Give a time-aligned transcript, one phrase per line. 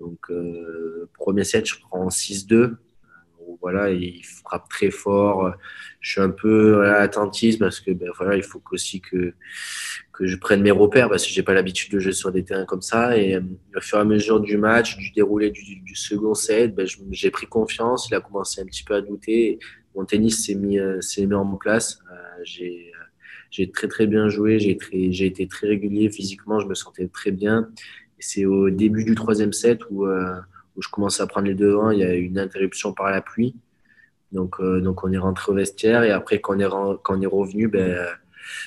[0.00, 2.76] Donc, euh, premier set, je prends 6-2.
[3.60, 5.52] Voilà, il frappe très fort.
[6.00, 9.32] Je suis un peu voilà, attentiste parce que ben, voilà, il faut aussi que,
[10.12, 12.66] que je prenne mes repères parce que j'ai pas l'habitude de jouer sur des terrains
[12.66, 13.16] comme ça.
[13.16, 13.40] Et euh,
[13.76, 17.46] au fur et à mesure du match, du déroulé du, second set, ben, j'ai pris
[17.46, 18.08] confiance.
[18.10, 19.58] Il a commencé un petit peu à douter.
[19.94, 22.00] Mon tennis s'est mis, euh, mis en place.
[22.10, 22.92] Euh, j'ai,
[23.50, 24.58] j'ai très très bien joué.
[24.58, 26.60] J'ai été très régulier physiquement.
[26.60, 27.68] Je me sentais très bien.
[28.20, 31.90] C'est au début du troisième set où, où je commençais à prendre les devants.
[31.90, 33.54] Il y a eu une interruption par la pluie.
[34.32, 36.02] Donc, donc on est rentré au vestiaire.
[36.02, 38.06] Et après quand on est, quand on est revenu, ben,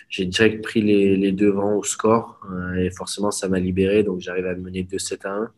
[0.10, 2.40] j'ai direct pris les, les, devants au score.
[2.52, 4.04] Euh, et forcément ça m'a libéré.
[4.04, 5.52] Donc j'arrive à mener 2-7 à 1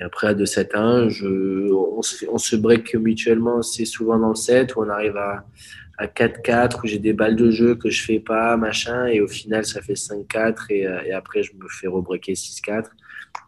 [0.00, 4.18] et après à 2-7 à 1 je, on, se on se break mutuellement c'est souvent
[4.18, 5.44] dans le set où on arrive à,
[5.98, 9.06] à 4-4 où j'ai des balles de jeu que je fais pas machin.
[9.06, 12.86] Et au final ça fait 5-4 et, euh, et, après je me fais rebreaker 6-4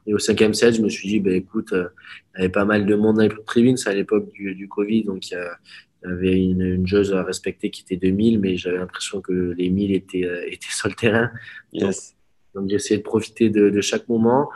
[0.07, 1.89] et au cinquième set je me suis dit ben écoute euh,
[2.35, 5.05] il y avait pas mal de monde dans les c'est à l'époque du, du Covid
[5.05, 5.59] donc il y a
[6.05, 9.55] il y avait une, une jauge à respecter qui était 2000, mais j'avais l'impression que
[9.57, 11.31] les 1000 étaient, euh, étaient sur le terrain.
[11.73, 12.15] Yes.
[12.55, 14.49] Donc, j'ai essayé de profiter de, de, chaque moment.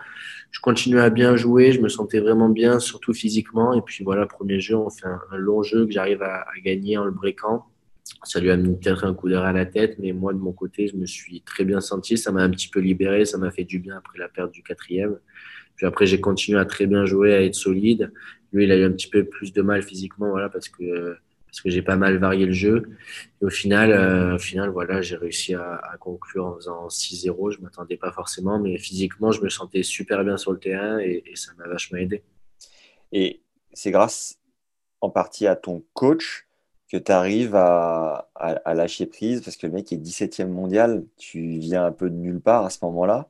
[0.50, 3.72] Je continuais à bien jouer, je me sentais vraiment bien, surtout physiquement.
[3.74, 6.60] Et puis voilà, premier jeu, on fait un, un long jeu que j'arrive à, à,
[6.62, 7.66] gagner en le breakant.
[8.24, 10.52] Ça lui a mis peut-être un coup d'arrêt à la tête, mais moi, de mon
[10.52, 12.16] côté, je me suis très bien senti.
[12.16, 14.62] Ça m'a un petit peu libéré, ça m'a fait du bien après la perte du
[14.62, 15.18] quatrième.
[15.76, 18.12] Puis après, j'ai continué à très bien jouer, à être solide.
[18.52, 21.62] Lui, il a eu un petit peu plus de mal physiquement, voilà, parce que parce
[21.62, 22.82] que j'ai pas mal varié le jeu.
[23.40, 27.52] Et au final, euh, au final voilà, j'ai réussi à, à, conclure en faisant 6-0.
[27.52, 31.22] Je m'attendais pas forcément, mais physiquement, je me sentais super bien sur le terrain et,
[31.24, 32.22] et ça m'a vachement aidé.
[33.12, 33.42] Et
[33.72, 34.38] c'est grâce
[35.00, 36.47] en partie à ton coach
[36.90, 41.58] que tu arrives à, à, lâcher prise parce que le mec est 17e mondial, tu
[41.58, 43.28] viens un peu de nulle part à ce moment-là.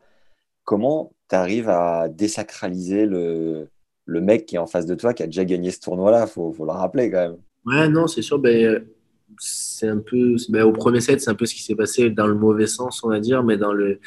[0.65, 3.69] Comment tu arrives à désacraliser le,
[4.05, 6.27] le mec qui est en face de toi, qui a déjà gagné ce tournoi-là?
[6.27, 7.37] Il faut, faut le rappeler quand même.
[7.67, 8.39] Ouais, non, c'est sûr.
[8.39, 8.85] Ben,
[9.39, 12.27] c'est un peu, ben, au premier set, c'est un peu ce qui s'est passé dans
[12.27, 14.01] le mauvais sens, on va dire, mais dans le,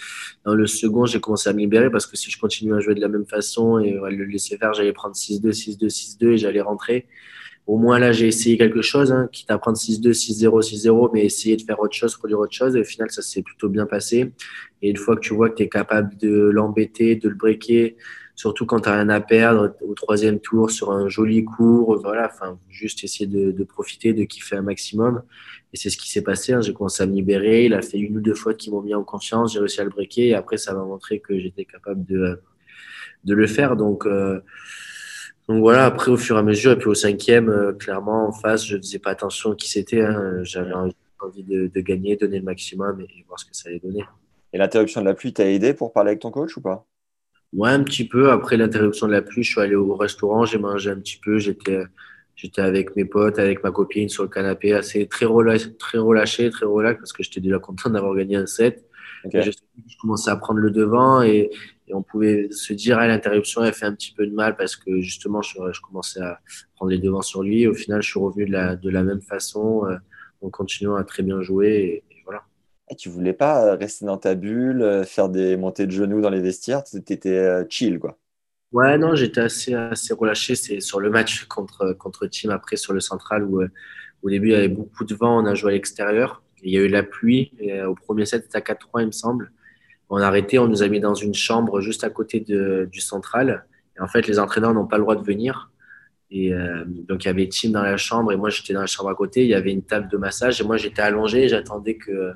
[0.45, 2.95] dans le second, j'ai commencé à me libérer parce que si je continue à jouer
[2.95, 6.37] de la même façon et à le laisser faire, j'allais prendre 6-2, 6-2, 6-2 et
[6.37, 7.07] j'allais rentrer.
[7.67, 11.25] Au moins là, j'ai essayé quelque chose, hein, quitte à prendre 6-2, 6-0, 6-0, mais
[11.25, 12.75] essayer de faire autre chose, produire autre chose.
[12.75, 14.31] Et au final, ça s'est plutôt bien passé.
[14.81, 17.95] Et une fois que tu vois que tu es capable de l'embêter, de le breaker,
[18.35, 21.99] surtout quand tu n'as rien à perdre au troisième tour sur un joli cours.
[22.01, 25.21] Voilà, enfin, juste essayer de, de, profiter, de kiffer un maximum.
[25.73, 26.53] Et c'est ce qui s'est passé.
[26.53, 26.61] Hein.
[26.61, 27.65] J'ai commencé à me libérer.
[27.65, 29.53] Il a fait une ou deux fois qui m'ont mis en confiance.
[29.53, 30.29] J'ai réussi à le breaker.
[30.29, 32.41] Et après, ça m'a montré que j'étais capable de,
[33.23, 33.75] de le faire.
[33.75, 34.41] Donc, euh,
[35.51, 38.31] donc voilà, après, au fur et à mesure, et puis au cinquième, euh, clairement, en
[38.31, 40.01] face, je ne faisais pas attention à qui c'était.
[40.01, 40.39] Hein.
[40.43, 44.05] J'avais envie de, de, gagner, donner le maximum et, voir ce que ça allait donner.
[44.53, 46.85] Et l'interruption de la pluie t'a aidé pour parler avec ton coach ou pas?
[47.51, 48.31] Ouais, un petit peu.
[48.31, 51.37] Après l'interruption de la pluie, je suis allé au restaurant, j'ai mangé un petit peu.
[51.37, 51.83] J'étais,
[52.37, 56.49] j'étais avec mes potes, avec ma copine sur le canapé, assez très relâché, très relâché,
[56.49, 58.85] très relax parce que j'étais déjà content d'avoir gagné un set.
[59.25, 59.43] Okay.
[59.43, 61.51] Je, je, commençais à prendre le devant et,
[61.87, 64.75] et on pouvait se dire à l'interruption, elle fait un petit peu de mal parce
[64.75, 66.39] que justement, je, je, commençais à
[66.75, 67.67] prendre les devants sur lui.
[67.67, 69.97] Au final, je suis revenu de la, de la même façon euh,
[70.41, 71.69] en continuant à très bien jouer.
[71.69, 72.03] Et,
[72.89, 76.41] et tu voulais pas rester dans ta bulle, faire des montées de genoux dans les
[76.41, 78.17] vestiaires, tu étais chill quoi.
[78.73, 80.55] Ouais, non, j'étais assez, assez relâché.
[80.55, 83.61] C'est sur le match contre, contre Team, après sur le central, où
[84.23, 86.43] au début il y avait beaucoup de vent, on a joué à l'extérieur.
[86.63, 87.51] Il y a eu la pluie.
[87.59, 89.51] Et au premier set, c'était à 4-3, il me semble.
[90.09, 92.99] On a arrêté, on nous a mis dans une chambre juste à côté de, du
[92.99, 93.65] central.
[93.97, 95.71] Et en fait, les entraîneurs n'ont pas le droit de venir.
[96.29, 98.87] Et euh, donc, il y avait Team dans la chambre et moi, j'étais dans la
[98.87, 99.43] chambre à côté.
[99.43, 101.47] Il y avait une table de massage et moi, j'étais allongé.
[101.47, 102.33] J'attendais que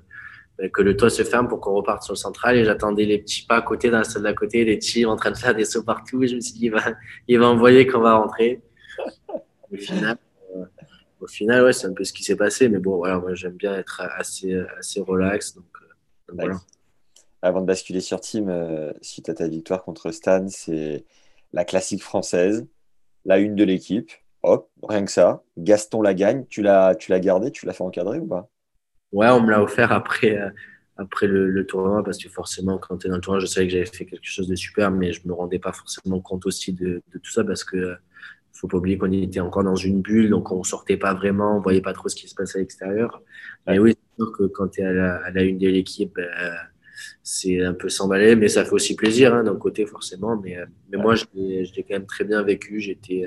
[0.71, 2.57] que le toit se ferme pour qu'on reparte sur le central.
[2.57, 5.15] Et j'attendais les petits pas à côté, dans la salle d'à côté, les petits en
[5.15, 6.23] train de faire des sauts partout.
[6.23, 6.81] Et je me suis dit, il va,
[7.27, 8.61] il va envoyer qu'on va rentrer.
[9.71, 10.24] Au final, euh,
[11.25, 12.69] au final ouais, c'est un peu ce qui s'est passé.
[12.69, 15.55] Mais bon, voilà, moi, j'aime bien être assez, assez relax.
[15.55, 15.87] Donc, euh,
[16.29, 16.55] donc voilà.
[17.41, 21.05] Avant de basculer sur Team, euh, suite à ta victoire contre Stan, c'est
[21.53, 22.65] la classique française,
[23.25, 24.11] la une de l'équipe.
[24.43, 25.43] Hop, rien que ça.
[25.57, 26.45] Gaston la gagne.
[26.47, 28.49] Tu l'as, tu l'as gardé, tu l'as fait encadrer ou pas?
[29.11, 30.49] Ouais, on me l'a offert après, euh,
[30.97, 33.73] après le, tournoi parce que forcément, quand tu es dans le tournoi, je savais que
[33.73, 37.01] j'avais fait quelque chose de super, mais je me rendais pas forcément compte aussi de,
[37.11, 37.95] tout ça parce que
[38.55, 41.61] faut pas oublier qu'on était encore dans une bulle, donc on sortait pas vraiment, on
[41.61, 43.21] voyait pas trop ce qui se passait à l'extérieur.
[43.67, 44.93] Mais oui, c'est sûr que quand tu es à
[45.31, 46.27] la, une de l'équipe, ben,
[47.23, 50.37] c'est un peu s'emballer, mais ça fait aussi plaisir hein, d'un côté forcément.
[50.37, 50.57] Mais,
[50.89, 52.79] mais moi, je l'ai quand même très bien vécu.
[52.79, 53.25] J'étais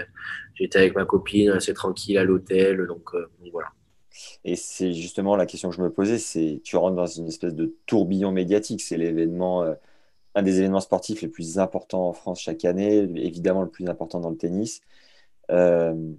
[0.74, 3.68] avec ma copine, assez tranquille à l'hôtel, donc, euh, donc voilà.
[4.44, 7.54] Et c'est justement la question que je me posais, c'est tu rentres dans une espèce
[7.54, 9.74] de tourbillon médiatique, c'est l'événement, euh,
[10.34, 14.20] un des événements sportifs les plus importants en France chaque année, évidemment le plus important
[14.20, 14.80] dans le tennis.
[15.50, 16.14] Euh,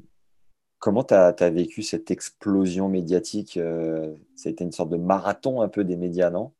[0.79, 5.61] comment tu as, vécu cette explosion médiatique euh, Ça a été une sorte de marathon
[5.61, 6.51] un peu des médias, non?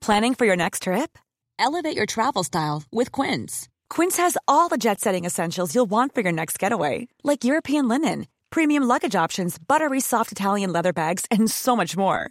[0.00, 1.18] Planning for your next trip?
[1.58, 3.68] Elevate your travel style with Quince.
[3.88, 7.88] Quince has all the jet setting essentials you'll want for your next getaway, like European
[7.88, 12.30] linen, premium luggage options, buttery soft Italian leather bags, and so much more.